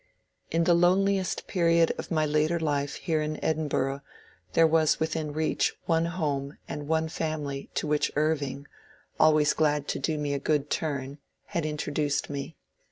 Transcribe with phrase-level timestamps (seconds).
[0.49, 4.01] In the loneliest period of my later life here in Edinburgh
[4.53, 8.65] there was within reach one home and one family to which Irving,
[9.19, 12.55] always glad to do me a good turn, had introduced me.